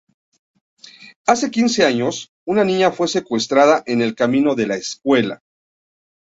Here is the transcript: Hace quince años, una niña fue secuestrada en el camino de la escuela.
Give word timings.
Hace 1.27 1.51
quince 1.51 1.85
años, 1.85 2.31
una 2.47 2.63
niña 2.63 2.91
fue 2.91 3.07
secuestrada 3.07 3.83
en 3.85 4.01
el 4.01 4.15
camino 4.15 4.55
de 4.55 4.65
la 4.65 4.75
escuela. 4.75 5.43